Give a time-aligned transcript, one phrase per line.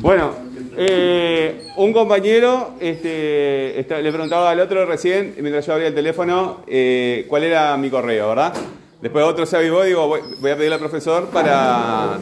[0.00, 0.32] Bueno,
[0.76, 6.62] eh, un compañero este, está- le preguntaba al otro recién, mientras yo abría el teléfono,
[6.66, 8.54] eh, cuál era mi correo, ¿verdad?
[9.02, 10.20] Después otro se avivó y digo, voy,
[10.50, 12.18] a pedirle al profesor para,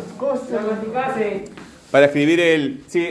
[1.90, 2.82] para escribir el...
[2.86, 3.08] Sí,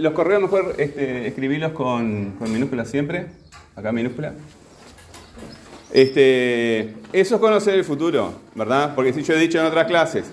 [0.00, 3.26] los correos mejor este, escribirlos con, con minúsculas siempre.
[3.74, 4.34] Acá minúscula.
[5.92, 8.94] Este, eso es conocer el futuro, ¿verdad?
[8.94, 10.26] Porque si yo he dicho en otras clases,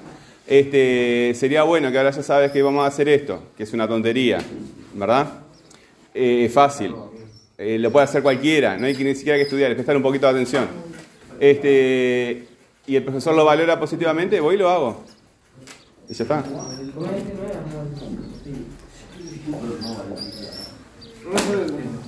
[0.47, 3.87] este, sería bueno que ahora ya sabes que vamos a hacer esto, que es una
[3.87, 4.39] tontería,
[4.93, 5.27] ¿verdad?
[6.13, 6.95] Eh, es fácil,
[7.59, 10.03] Eh, lo puede hacer cualquiera, no hay que ni siquiera que estudiar, que prestar un
[10.03, 10.67] poquito de atención.
[11.39, 12.47] Este,
[12.85, 15.03] y el profesor lo valora positivamente, voy y lo hago.
[16.07, 16.43] Y ya está.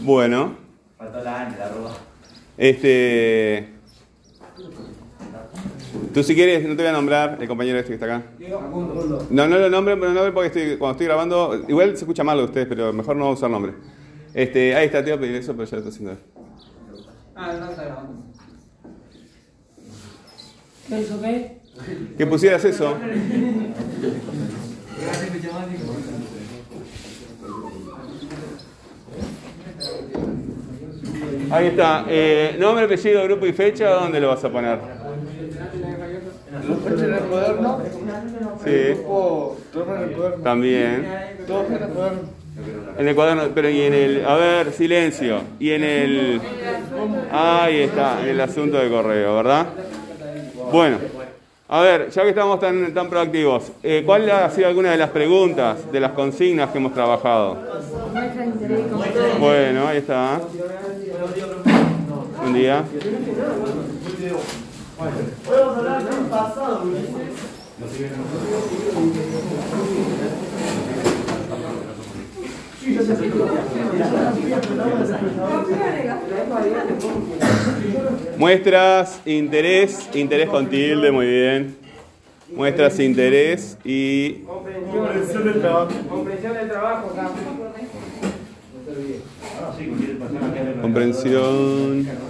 [0.01, 0.55] Bueno.
[0.97, 1.97] Faltó la la arroba.
[2.57, 3.78] Este.
[6.13, 8.23] Tú si quieres, no te voy a nombrar el compañero este que está acá.
[9.29, 12.37] No, no lo nombre, pero no porque estoy, cuando estoy grabando, igual se escucha mal
[12.37, 13.73] de ustedes, pero mejor no usar nombre.
[14.33, 16.21] Este, ahí está, te iba a pedir eso, pero ya lo estoy haciendo.
[17.35, 18.23] Ah, no está grabando.
[20.87, 21.59] ¿Qué hizo qué?
[22.17, 22.97] Que pusieras eso.
[31.51, 32.05] Ahí está.
[32.07, 34.98] Eh, nombre, apellido, grupo y fecha, ¿dónde lo vas a poner?
[36.69, 37.81] ¿Los fechas en el cuaderno?
[38.63, 38.93] Sí.
[38.93, 40.43] Grupo, todo en el cuaderno.
[40.43, 41.05] También.
[41.05, 42.39] En el cuaderno.
[42.97, 44.25] En el cuaderno, pero y en el.
[44.25, 45.41] A ver, silencio.
[45.59, 46.41] Y en el.
[47.31, 49.67] Ahí está, en el asunto de correo, ¿verdad?
[50.71, 50.97] Bueno,
[51.67, 55.09] a ver, ya que estamos tan, tan proactivos, eh, ¿cuál ha sido alguna de las
[55.09, 57.57] preguntas, de las consignas que hemos trabajado?
[59.39, 60.39] Bueno, ahí está.
[62.41, 62.83] Buen día.
[64.99, 66.83] Podemos hablar del pasado,
[78.37, 81.77] Muestras interés, interés con tilde, muy bien.
[82.53, 85.91] Muestras interés y Comprensión del trabajo.
[86.09, 87.29] Comprensión del trabajo, acá.
[90.81, 92.28] comprensión.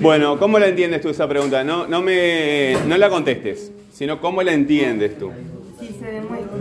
[0.00, 1.62] Bueno, ¿cómo la entiendes tú esa pregunta?
[1.62, 5.30] No, no, me, no la contestes, sino cómo la entiendes tú.
[5.80, 6.58] Sí, se demuestra.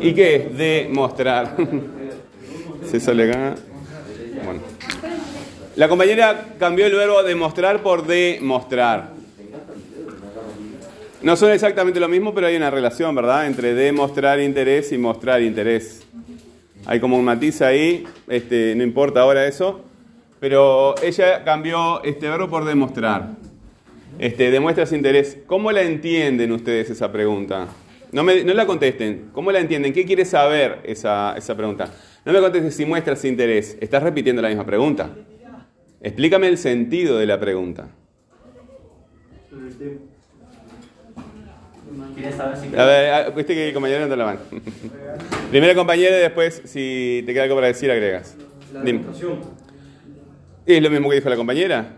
[0.00, 1.56] ¿Y qué es demostrar?
[2.90, 3.56] Se sale acá.
[4.44, 4.60] Bueno.
[5.74, 9.10] La compañera cambió el verbo demostrar por demostrar.
[11.22, 13.46] No son exactamente lo mismo, pero hay una relación, ¿verdad?
[13.46, 16.02] Entre demostrar interés y mostrar interés.
[16.84, 19.80] Hay como un matiz ahí, este, no importa ahora eso,
[20.40, 23.30] pero ella cambió este verbo por demostrar.
[24.18, 25.38] Este, demuestras interés.
[25.46, 27.66] ¿Cómo la entienden ustedes esa pregunta?
[28.12, 29.30] No, me- no la contesten.
[29.32, 29.92] ¿Cómo la entienden?
[29.92, 31.90] ¿Qué quiere saber esa, esa pregunta?
[32.24, 33.76] No me contestes si muestras interés.
[33.80, 35.10] Estás repitiendo la misma pregunta.
[36.00, 37.88] Explícame el sentido de la pregunta.
[42.14, 44.40] ¿Quieres saber si A ver, a- viste que el compañero no te la mano.
[45.50, 48.34] Primero compañero y después, si te queda algo para decir, agregas.
[48.84, 49.00] Dime.
[50.66, 51.92] ¿Es lo mismo que dijo la compañera?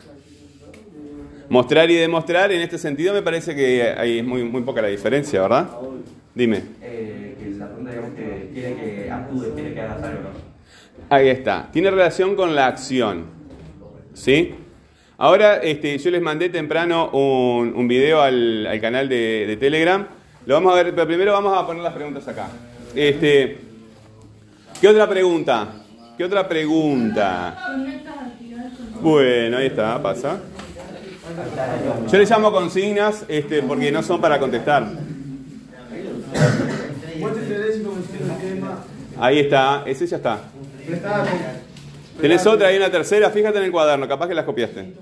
[1.48, 4.88] Mostrar y demostrar, en este sentido me parece que ahí es muy, muy poca la
[4.88, 5.68] diferencia, ¿verdad?
[6.34, 6.62] Dime.
[6.82, 10.28] eh, que la pregunta digamos que quiere que actúe, quiere que hagas algo, ¿no?
[11.08, 11.70] Ahí está.
[11.72, 13.24] Tiene relación con la acción.
[14.12, 14.54] ¿Sí?
[15.16, 20.06] Ahora, este, yo les mandé temprano un, un video al, al canal de, de Telegram.
[20.44, 22.48] Lo vamos a ver, pero primero vamos a poner las preguntas acá.
[22.94, 23.56] Este,
[24.80, 25.68] ¿Qué otra pregunta?
[26.16, 27.56] ¿Qué otra pregunta?
[29.00, 30.38] Bueno, ahí está, pasa.
[32.10, 34.88] Yo les llamo consignas este, porque no son para contestar.
[39.18, 40.40] Ahí está, ese ya está.
[42.20, 44.92] Tenés otra y una tercera, fíjate en el cuaderno, capaz que las copiaste.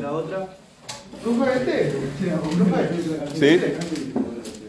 [0.00, 0.48] La otra.
[3.34, 3.60] ¿Sí?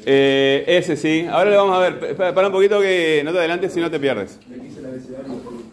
[0.05, 1.25] Eh, ese sí.
[1.29, 2.15] Ahora le vamos a ver.
[2.15, 4.39] Pa- Para un poquito que no te adelantes si no te pierdes.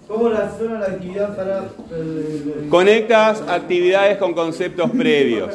[0.08, 1.64] ¿Cómo relaciona la actividad para
[1.96, 2.68] el...
[2.68, 5.52] Conectas actividades con conceptos previos.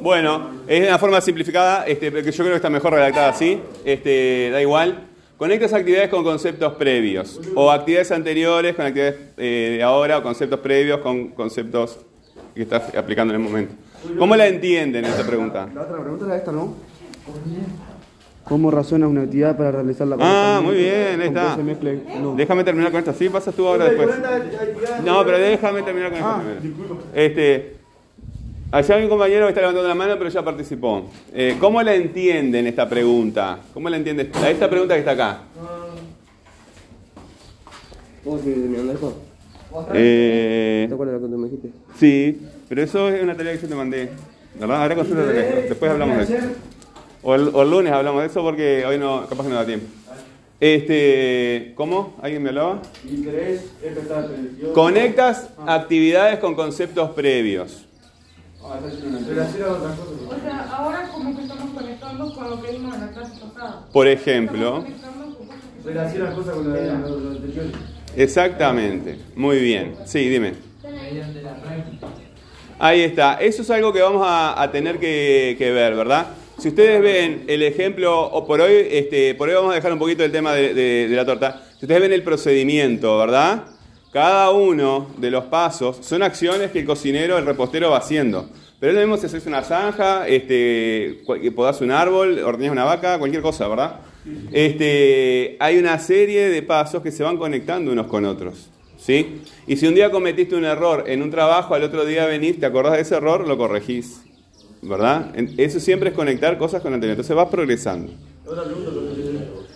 [0.00, 3.60] Bueno, es una forma simplificada, este, pero que yo creo que está mejor redactada así.
[3.84, 5.04] Este, da igual.
[5.36, 7.40] Conectas actividades con conceptos previos.
[7.54, 11.98] O actividades anteriores con actividades eh, de ahora, o conceptos previos con conceptos
[12.54, 13.74] que estás aplicando en el momento.
[14.18, 15.68] ¿Cómo la entienden esa pregunta?
[15.74, 16.74] La otra pregunta era esta, ¿no?
[18.44, 21.54] ¿Cómo razona una actividad para realizar la Ah, muy bien, ahí está.
[21.56, 22.34] se mezcle- no.
[22.34, 23.12] Déjame terminar con esto.
[23.12, 24.08] Sí, pasas tú ahora después.
[25.04, 27.02] No, pero déjame terminar con esto primero.
[27.14, 27.76] Este,
[28.72, 31.10] allá hay un compañero que está levantando la mano, pero ya participó.
[31.34, 33.58] Eh, ¿Cómo la entienden esta pregunta?
[33.74, 34.28] ¿Cómo la entiendes?
[34.46, 35.40] Esta pregunta que está acá.
[38.24, 39.14] ¿Vos que terminando esto?
[39.92, 41.70] Eh, ¿Te acuerdas lo que tú me dijiste?
[41.98, 44.10] sí, pero eso es una tarea que yo te mandé.
[44.58, 44.82] ¿Verdad?
[44.82, 45.62] Ahora concéntrate.
[45.68, 46.46] Después hablamos de eso.
[47.22, 49.66] O el, o el lunes hablamos de eso porque hoy no, capaz que no da
[49.66, 49.86] tiempo.
[50.60, 52.16] Este, ¿Cómo?
[52.20, 52.82] ¿Alguien me hablaba?
[53.08, 53.64] Interés.
[54.74, 57.84] Conectas actividades con conceptos previos.
[58.60, 60.14] Relaciona a otras cosas.
[60.28, 63.86] O sea, ahora como que estamos conectando con lo que vimos en la clase pasada.
[63.92, 64.84] Por ejemplo,
[65.84, 67.66] Relaciona cosas con lo anterior.
[68.16, 69.18] exactamente.
[69.36, 69.94] Muy bien.
[70.04, 70.54] Sí, dime.
[70.82, 72.08] Mediante la práctica.
[72.80, 73.34] Ahí está.
[73.34, 76.28] Eso es algo que vamos a, tener que, ver, ¿verdad?
[76.58, 79.98] Si ustedes ven el ejemplo, o por hoy, este, por hoy vamos a dejar un
[79.98, 81.62] poquito el tema de, la torta.
[81.78, 83.64] Si ustedes ven el procedimiento, ¿verdad?
[84.12, 88.48] Cada uno de los pasos son acciones que el cocinero, el repostero va haciendo.
[88.78, 91.20] Pero es lo mismo si haces una zanja, este,
[91.54, 93.96] podás un árbol, ordeñás una vaca, cualquier cosa, ¿verdad?
[94.52, 98.70] Este, hay una serie de pasos que se van conectando unos con otros.
[98.98, 99.42] ¿Sí?
[99.66, 102.66] Y si un día cometiste un error en un trabajo, al otro día venís, te
[102.66, 104.22] acordás de ese error, lo corregís.
[104.82, 105.32] ¿Verdad?
[105.56, 107.14] Eso siempre es conectar cosas con anterior.
[107.14, 108.12] Entonces vas progresando.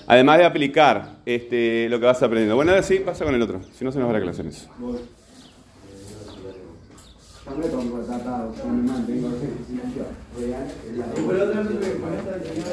[0.06, 2.54] Además de aplicar este, lo que vas aprendiendo.
[2.56, 3.60] Bueno, ahora sí, pasa con el otro.
[3.72, 4.68] Si no, se nos va la clase en eso.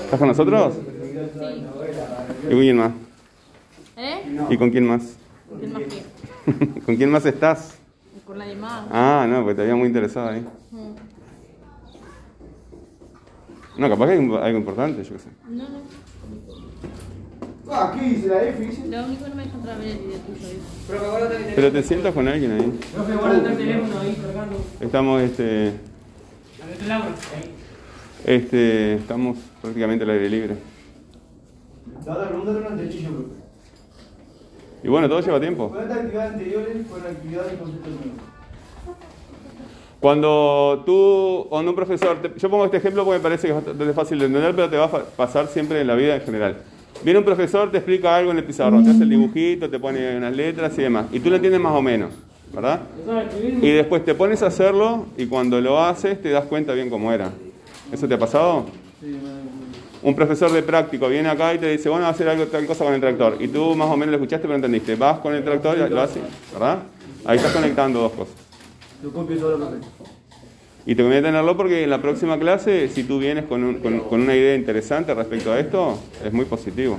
[0.04, 0.74] ¿Estás con nosotros?
[2.46, 2.92] ¿Y con quién más?
[3.98, 4.22] ¿Eh?
[4.50, 5.18] ¿Y con quién más?
[5.60, 5.82] ¿Quién más?
[6.86, 7.76] ¿Con quién más estás?
[8.26, 8.86] Con nadie más.
[8.92, 10.46] Ah, no, porque te había muy interesado ahí.
[10.72, 10.96] Mm.
[13.80, 15.30] No, capaz que hay algo importante, yo qué sé.
[15.50, 15.80] No, no.
[17.72, 18.66] Ah, ¿qué dice la F?
[18.66, 18.88] Dice.
[18.88, 20.48] Lo único que no me deja entrar a ver el video tuyo.
[20.88, 22.80] Pero que guarda el Pero te sientas con alguien ahí.
[22.94, 24.66] Profe, guarda el teléfono ahí cargando.
[24.80, 25.74] Estamos, este,
[28.26, 30.56] este, estamos prácticamente al aire libre.
[32.06, 33.39] La pregunta era una techillo, profe.
[34.84, 35.70] Y bueno, todo lleva tiempo.
[35.70, 38.30] Conecta actividades anteriores con actividades y conceptos nuevos.
[40.00, 43.66] Cuando tú, cuando un profesor, te- yo pongo este ejemplo porque me parece que es
[43.66, 46.58] bastante fácil de entender, pero te va a pasar siempre en la vida en general.
[47.04, 50.16] Viene un profesor, te explica algo en el pizarrón, te hace el dibujito, te pone
[50.18, 52.12] unas letras y demás, y tú lo entiendes más o menos,
[52.54, 52.80] ¿verdad?
[53.62, 57.12] Y después te pones a hacerlo y cuando lo haces te das cuenta bien cómo
[57.12, 57.32] era.
[57.92, 58.66] ¿Eso te ha pasado?
[60.02, 62.66] Un profesor de práctico viene acá y te dice, bueno, va a hacer algo, tal
[62.66, 63.36] cosa con el tractor.
[63.40, 64.96] Y tú más o menos lo escuchaste pero entendiste.
[64.96, 66.24] Vas con el tractor y lo haces,
[66.54, 66.80] ¿verdad?
[67.26, 68.34] Ahí estás conectando dos cosas.
[70.86, 74.00] Y te conviene tenerlo porque en la próxima clase, si tú vienes con, un- con-
[74.02, 76.98] con una idea interesante respecto a esto, es muy positivo.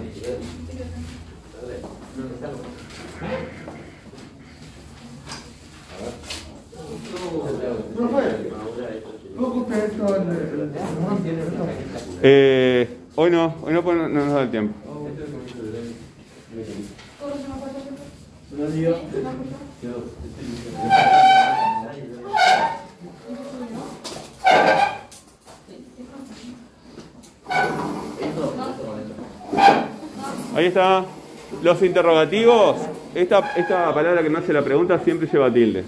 [7.96, 8.26] Profe,
[12.20, 12.84] ¿cómo copia esto en el...
[12.84, 14.74] Eh, hoy no, hoy no, pues no no nos da el tiempo.
[30.54, 31.04] Ahí está.
[31.62, 32.76] Los interrogativos,
[33.14, 35.84] esta, esta palabra que me hace la pregunta siempre lleva tilde.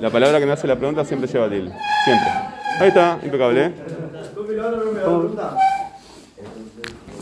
[0.00, 1.72] La palabra que me hace la pregunta siempre lleva tilde.
[2.04, 2.28] Siempre.
[2.80, 3.66] Ahí está, impecable.
[3.66, 3.72] ¿eh?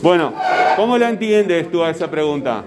[0.01, 0.33] Bueno,
[0.75, 2.63] ¿cómo la entiendes tú a esa pregunta?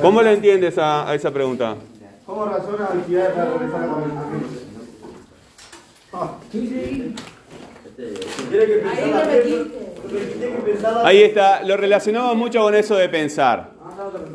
[0.00, 1.76] ¿Cómo la entiendes a, a esa pregunta?
[2.24, 4.62] ¿Cómo razona para la conversación?
[6.14, 6.34] Ah,
[11.04, 13.72] Ahí está, lo relacionamos mucho con eso de pensar.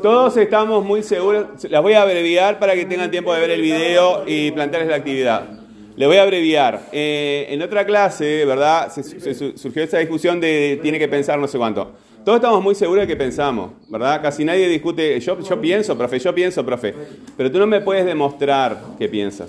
[0.02, 3.60] Todos estamos muy seguros, las voy a abreviar para que tengan tiempo de ver el
[3.60, 5.57] video y plantearles la actividad.
[5.98, 6.80] Le voy a abreviar.
[6.92, 8.90] Eh, en otra clase, ¿verdad?
[8.92, 11.90] Se, se su- surgió esa discusión de tiene que pensar no sé cuánto.
[12.24, 14.22] Todos estamos muy seguros de que pensamos, ¿verdad?
[14.22, 16.94] Casi nadie discute, yo, yo pienso, profe, yo pienso, profe.
[17.36, 19.48] Pero tú no me puedes demostrar que piensas.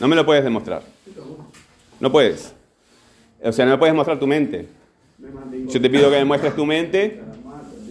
[0.00, 0.82] No me lo puedes demostrar.
[2.00, 2.52] No puedes.
[3.42, 4.66] O sea, no me puedes mostrar tu mente.
[5.68, 7.20] Yo te pido que me muestres tu mente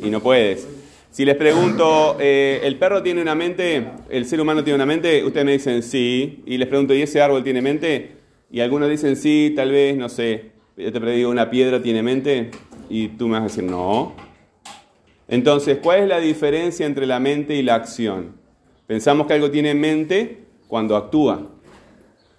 [0.03, 0.67] y no puedes.
[1.17, 3.87] Si les pregunto, eh, ¿el perro tiene una mente?
[4.07, 5.23] ¿El ser humano tiene una mente?
[5.23, 6.43] Ustedes me dicen sí.
[6.45, 8.17] Y les pregunto, ¿y ese árbol tiene mente?
[8.51, 10.51] Y algunos dicen sí, tal vez, no sé.
[10.77, 12.51] Yo te digo, ¿una piedra tiene mente?
[12.87, 14.13] Y tú me vas a decir, no.
[15.27, 18.35] Entonces, ¿cuál es la diferencia entre la mente y la acción?
[18.85, 21.47] Pensamos que algo tiene mente cuando actúa.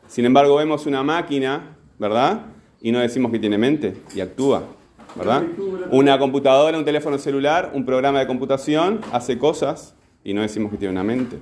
[0.06, 2.42] Sin embargo, vemos una máquina, ¿verdad?
[2.80, 4.77] Y no decimos que tiene mente y actúa.
[5.18, 5.42] ¿Verdad?
[5.90, 10.78] Una computadora, un teléfono celular, un programa de computación hace cosas y no decimos que
[10.78, 11.38] tiene una mente.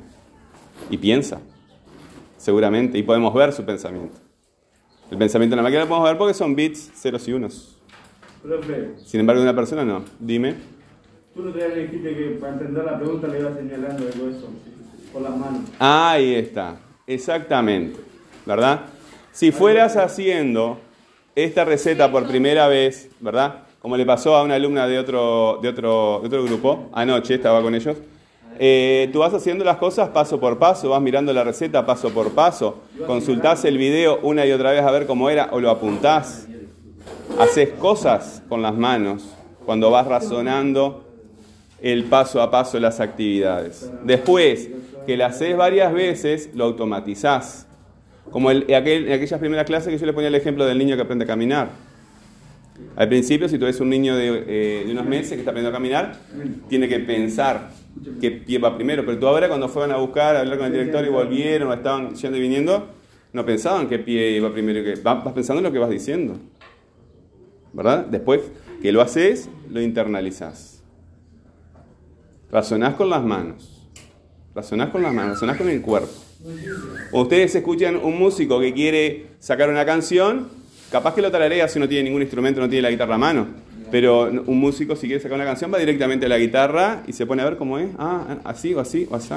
[0.91, 1.41] Y piensa,
[2.39, 4.17] seguramente, y podemos ver su pensamiento.
[5.11, 7.79] El pensamiento de la máquina lo podemos ver porque son bits, ceros y unos.
[9.05, 10.05] Sin embargo, de una persona no.
[10.19, 10.55] Dime.
[11.35, 14.49] tú no te dijiste que para entender la pregunta le ibas señalando algo eso,
[15.13, 15.63] con las manos.
[15.79, 17.99] Ahí está, exactamente,
[18.45, 18.87] ¿verdad?
[19.33, 20.79] Si fueras haciendo
[21.35, 23.66] esta receta por primera vez, ¿verdad?
[23.87, 27.97] Como le pasó a una alumna de otro, de otro, grupo, anoche estaba con ellos,
[28.59, 32.33] eh, tú vas haciendo las cosas paso por paso, vas mirando la receta paso por
[32.33, 36.49] paso, consultás el video una y otra vez a ver cómo era o lo apuntás,
[37.39, 39.23] haces cosas con las manos
[39.65, 41.05] cuando vas razonando
[41.81, 43.89] el paso a paso las actividades.
[44.03, 44.69] Después
[45.07, 47.69] que la haces varias veces, lo automatizás.
[48.33, 51.25] Como en aquellas primeras clases que yo le ponía el ejemplo del niño que aprende
[51.25, 51.86] a caminar.
[52.97, 55.71] Al principio, si tú ves un niño de, eh, de unos meses que está aprendiendo
[55.77, 56.17] a caminar,
[56.69, 57.71] tiene que pensar
[58.21, 59.05] qué pie va primero.
[59.05, 61.75] Pero tú ahora cuando fueron a buscar, a hablar con el director y volvieron o
[61.75, 62.89] estaban yendo y viniendo,
[63.33, 64.81] no pensaban qué pie iba primero.
[64.81, 66.39] y qué- Vas pensando en lo que vas diciendo.
[67.73, 68.07] ¿Verdad?
[68.07, 68.41] Después
[68.81, 70.83] que lo haces, lo internalizás.
[72.51, 73.73] Razonás con las manos.
[74.55, 76.09] Razonás con las manos, razonás con el cuerpo.
[77.13, 80.49] Ustedes escuchan un músico que quiere sacar una canción,
[80.99, 83.47] capaz que lo tararea si no tiene ningún instrumento, no tiene la guitarra a mano.
[83.91, 87.25] Pero un músico si quiere sacar una canción va directamente a la guitarra y se
[87.25, 87.89] pone a ver cómo es.
[87.99, 89.33] Ah, así o así o así.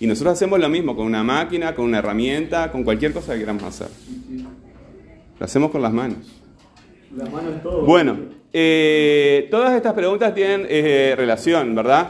[0.00, 3.40] Y nosotros hacemos lo mismo con una máquina, con una herramienta, con cualquier cosa que
[3.40, 3.88] queramos hacer.
[5.38, 6.18] Lo hacemos con las manos.
[7.16, 7.82] Las manos todo.
[7.86, 8.18] Bueno,
[8.52, 12.08] eh, todas estas preguntas tienen eh, relación, ¿verdad?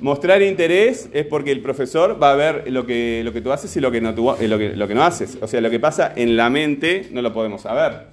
[0.00, 3.76] Mostrar interés es porque el profesor va a ver lo que, lo que tú haces
[3.76, 5.38] y lo que, no tú- eh, lo, que, lo que no haces.
[5.40, 8.11] O sea, lo que pasa en la mente no lo podemos saber.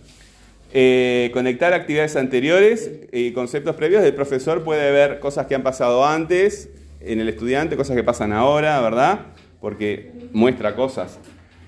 [0.71, 6.05] Eh, conectar actividades anteriores y conceptos previos, el profesor puede ver cosas que han pasado
[6.05, 6.69] antes
[7.01, 9.27] en el estudiante, cosas que pasan ahora, ¿verdad?
[9.61, 11.19] Porque muestra cosas.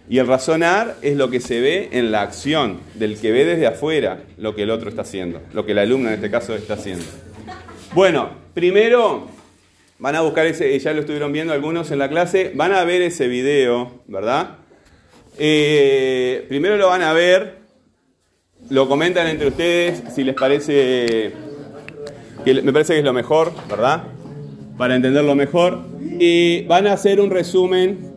[0.10, 3.66] Y el razonar es lo que se ve en la acción, del que ve desde
[3.66, 6.74] afuera lo que el otro está haciendo, lo que el alumno en este caso está
[6.74, 7.06] haciendo.
[7.94, 9.30] Bueno, primero
[10.00, 13.02] van a buscar ese, ya lo estuvieron viendo algunos en la clase, van a ver
[13.02, 14.58] ese video, ¿verdad?
[15.38, 17.61] Eh, primero lo van a ver,
[18.70, 21.34] lo comentan entre ustedes si les parece,
[22.46, 24.04] que me parece que es lo mejor, ¿verdad?
[24.78, 25.80] Para entenderlo mejor.
[26.20, 28.12] Y van a hacer un resumen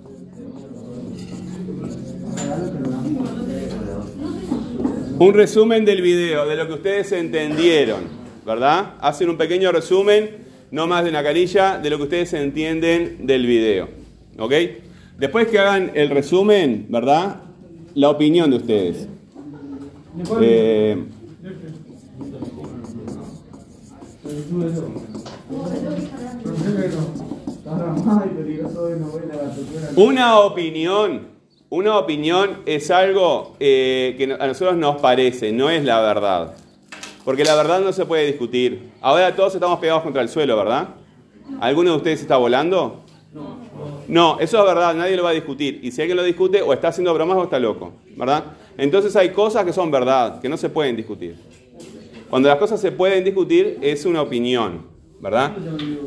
[5.16, 8.02] Un resumen del video, de lo que ustedes entendieron,
[8.44, 8.94] ¿verdad?
[9.00, 10.38] Hacen un pequeño resumen,
[10.72, 13.88] no más de una carilla, de lo que ustedes entienden del video,
[14.36, 14.52] ¿ok?
[15.16, 17.42] Después que hagan el resumen, ¿verdad?
[17.94, 19.08] La opinión de ustedes.
[20.40, 21.04] Eh,
[29.96, 31.28] una opinión,
[31.68, 36.54] una opinión es algo eh, que a nosotros nos parece, no es la verdad.
[37.24, 38.90] Porque la verdad no se puede discutir.
[39.00, 40.90] Ahora todos estamos pegados contra el suelo, ¿verdad?
[41.60, 43.00] ¿Alguno de ustedes está volando?
[44.06, 45.80] No, eso es verdad, nadie lo va a discutir.
[45.82, 48.44] Y si alguien lo discute, o está haciendo bromas o está loco, ¿verdad?
[48.76, 51.36] Entonces hay cosas que son verdad, que no se pueden discutir.
[52.28, 54.86] Cuando las cosas se pueden discutir, es una opinión,
[55.20, 55.52] ¿verdad?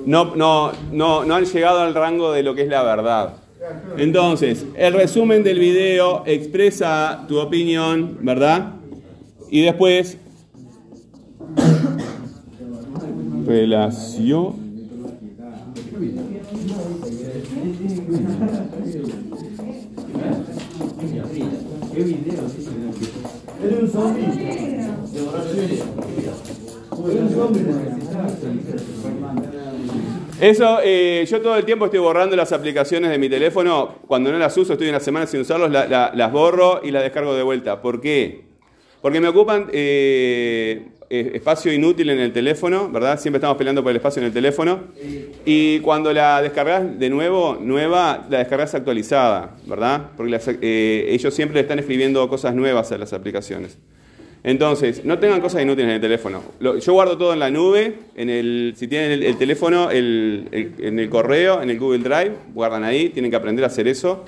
[0.05, 3.36] No, no, no, no han llegado al rango de lo que es la verdad.
[3.97, 8.74] Entonces, el resumen del video expresa tu opinión, ¿verdad?
[9.50, 10.17] Y después,
[13.45, 14.66] relación.
[23.63, 24.23] Eres un zombie.
[27.03, 27.67] Eres un zombie.
[30.39, 33.95] Eso, eh, yo todo el tiempo estoy borrando las aplicaciones de mi teléfono.
[34.07, 37.01] Cuando no las uso, estoy una semana sin usarlos, la- la- las borro y las
[37.03, 37.81] descargo de vuelta.
[37.81, 38.45] ¿Por qué?
[39.01, 43.19] Porque me ocupan eh, espacio inútil en el teléfono, ¿verdad?
[43.19, 44.81] Siempre estamos peleando por el espacio en el teléfono.
[45.45, 50.11] Y cuando la descargas de nuevo, nueva, la descargas actualizada, ¿verdad?
[50.17, 53.77] Porque eh, ellos siempre están escribiendo cosas nuevas a las aplicaciones.
[54.43, 56.41] Entonces, no tengan cosas inútiles en el teléfono.
[56.59, 60.47] Lo- yo guardo todo en la nube, en el, si tienen el, el teléfono, el-
[60.51, 63.87] el- en el correo, en el Google Drive, guardan ahí, tienen que aprender a hacer
[63.87, 64.23] eso,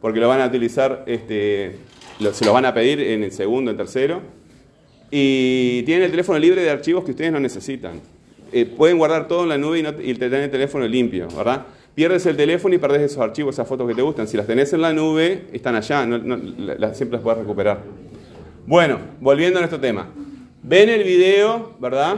[0.00, 1.72] porque lo van a utilizar, este,
[2.20, 4.22] lo- se los van a pedir en el segundo, en tercero.
[5.10, 8.00] Y tienen el teléfono libre de archivos que ustedes no necesitan.
[8.52, 11.66] Eh, pueden guardar todo en la nube y, no, tener el teléfono limpio, ¿verdad?
[11.94, 14.28] Pierdes el teléfono y perdés esos archivos, esas fotos que te gustan.
[14.28, 16.02] Si las tenés en la nube, están allá,
[16.94, 17.82] siempre las puedes recuperar.
[18.66, 20.08] Bueno, volviendo a nuestro tema.
[20.62, 22.16] ven el video, ¿verdad?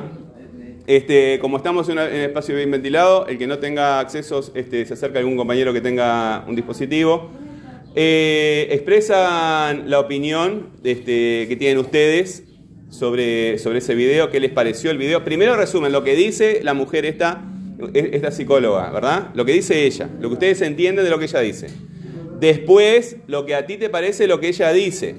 [0.87, 4.95] Este, como estamos en un espacio bien ventilado, el que no tenga accesos este, se
[4.95, 7.31] acerca a algún compañero que tenga un dispositivo.
[7.95, 12.45] Eh, expresan la opinión este, que tienen ustedes
[12.91, 15.25] sobre, sobre ese video, qué les pareció el video.
[15.25, 17.43] Primero resumen lo que dice la mujer esta,
[17.95, 19.31] esta psicóloga, ¿verdad?
[19.35, 21.69] Lo que dice ella, lo que ustedes entienden de lo que ella dice.
[22.41, 25.15] Después, lo que a ti te parece lo que ella dice.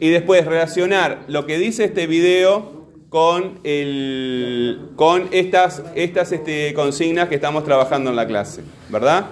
[0.00, 7.28] Y después relacionar lo que dice este video con, el, con estas, estas este, consignas
[7.28, 9.26] que estamos trabajando en la clase, ¿verdad?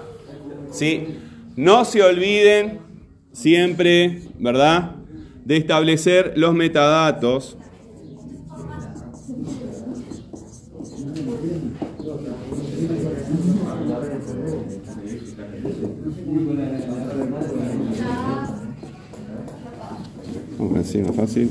[0.71, 1.19] ¿Sí?
[1.57, 2.79] No se olviden
[3.33, 5.00] siempre, ¿verdad?
[5.51, 7.57] De establecer los metadatos.
[20.57, 21.51] Vamos a decir más fácil.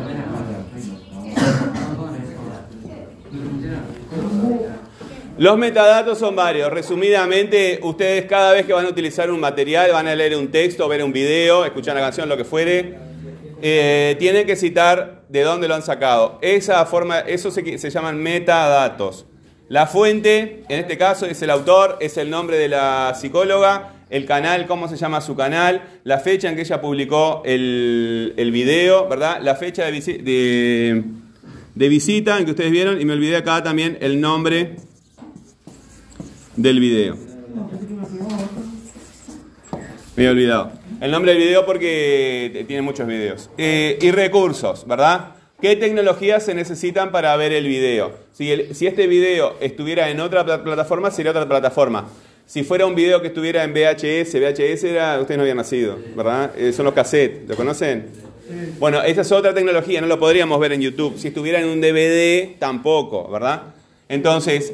[5.37, 6.71] Los metadatos son varios.
[6.71, 10.87] Resumidamente, ustedes cada vez que van a utilizar un material, van a leer un texto,
[10.87, 12.95] ver un video, escuchar una canción, lo que fuere,
[13.61, 16.37] eh, tienen que citar de dónde lo han sacado.
[16.41, 19.25] Esa forma, eso se, se llaman metadatos.
[19.67, 24.25] La fuente, en este caso, es el autor, es el nombre de la psicóloga, el
[24.25, 29.39] canal, cómo se llama su canal, la fecha en que ella publicó el, video, ¿verdad?
[29.41, 31.03] La fecha de, de,
[31.75, 34.75] de visita en que ustedes vieron, y me olvidé acá también el nombre
[36.55, 37.17] del video.
[40.15, 40.71] Me he olvidado.
[40.99, 43.49] El nombre del video porque tiene muchos videos.
[43.57, 45.35] Eh, y recursos, ¿verdad?
[45.61, 48.11] ¿Qué tecnologías se necesitan para ver el video?
[48.33, 52.07] Si, este video estuviera en otra pla- plataforma, sería otra plataforma.
[52.45, 56.51] Si fuera un video que estuviera en VHS, VHS era, ustedes no habían nacido, ¿verdad?
[56.57, 58.07] Eh, son los cassettes, ¿lo conocen?
[58.79, 61.17] Bueno, esa es otra tecnología, no lo podríamos ver en YouTube.
[61.17, 63.61] Si estuviera en un DVD, tampoco, ¿verdad?
[64.09, 64.73] Entonces,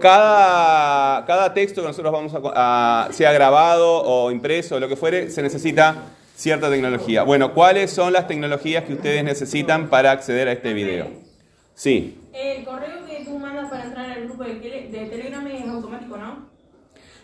[0.00, 5.30] cada, cada texto que nosotros vamos a, sea grabado o impreso o lo que fuere,
[5.30, 7.24] se necesita cierta tecnología.
[7.24, 11.08] Bueno, ¿cuáles son las tecnologías que ustedes necesitan para acceder a este video?
[11.74, 15.64] Sí, El correo que tú mandas para entrar al grupo de, tele- de Telegram es
[15.68, 16.46] automático, ¿no?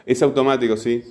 [0.07, 1.03] es automático, sí.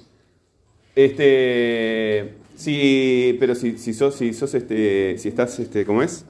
[0.96, 6.26] Este, sí, pero si, si sos, si sos este, si estás, este, ¿cómo es?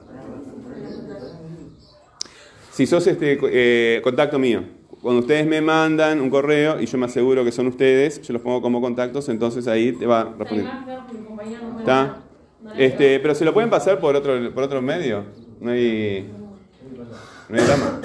[2.72, 4.62] Si sos este eh, contacto mío,
[5.00, 8.42] cuando ustedes me mandan un correo y yo me aseguro que son ustedes, yo los
[8.42, 10.66] pongo como contactos, entonces ahí te va a responder.
[11.78, 12.22] ¿Está?
[12.76, 15.24] Este, pero se lo pueden pasar por otro, por otro medio.
[15.60, 16.28] No hay,
[17.48, 18.00] no hay drama.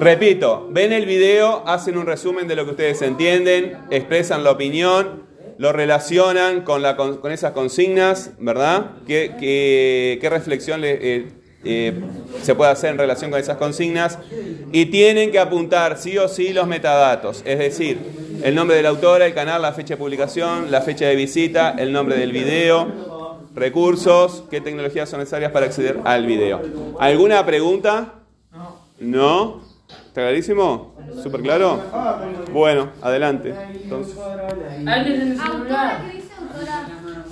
[0.00, 5.24] Repito, ven el video, hacen un resumen de lo que ustedes entienden, expresan la opinión,
[5.60, 8.92] lo relacionan con, la, con, con esas consignas, ¿verdad?
[9.06, 11.28] ¿Qué, qué, qué reflexión le- eh,
[11.64, 12.00] eh,
[12.40, 14.18] se puede hacer en relación con esas consignas?
[14.72, 17.98] Y tienen que apuntar sí o sí los metadatos, es decir,
[18.42, 21.74] el nombre de la autora, el canal, la fecha de publicación, la fecha de visita,
[21.78, 22.88] el nombre del video,
[23.54, 26.62] recursos, qué tecnologías son necesarias para acceder al video.
[26.98, 28.14] ¿Alguna pregunta?
[28.98, 29.60] ¿No?
[30.10, 30.96] ¿Está clarísimo?
[31.22, 31.80] ¿Súper claro?
[32.52, 33.54] Bueno, adelante.
[33.80, 34.16] Entonces,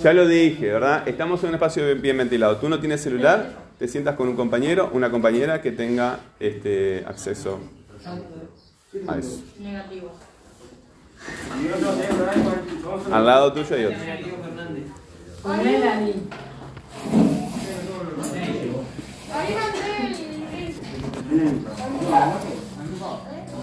[0.01, 1.09] ya lo dije, ¿verdad?
[1.09, 2.59] Estamos en un espacio bien- ventilado.
[2.59, 7.59] Tú no tienes celular, te sientas con un compañero, una compañera que tenga este acceso
[9.09, 9.43] a eso.
[9.59, 10.13] Negativo.
[13.13, 13.99] Al lado tuyo hay otro.